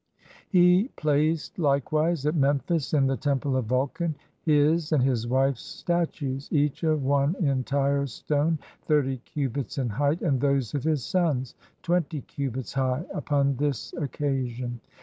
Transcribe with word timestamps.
He 0.49 0.89
placed 0.95 1.59
likewise 1.59 2.25
at 2.25 2.33
Memphis, 2.33 2.91
in 2.95 3.05
the 3.05 3.15
Temple 3.17 3.55
of 3.55 3.65
Vul 3.67 3.85
can, 3.85 4.15
his 4.41 4.91
and 4.91 5.03
his 5.03 5.27
wife's 5.27 5.61
statues, 5.61 6.49
each 6.51 6.81
of 6.81 7.03
one 7.03 7.35
entire 7.35 8.07
stone, 8.07 8.57
thirty 8.87 9.17
cubits 9.17 9.77
in 9.77 9.89
height, 9.89 10.23
and 10.23 10.41
those 10.41 10.73
of 10.73 10.83
his 10.83 11.05
sons, 11.05 11.53
twenty 11.83 12.21
cubits 12.21 12.73
high, 12.73 13.05
upon 13.13 13.57
this 13.57 13.93
occasion. 13.93 14.81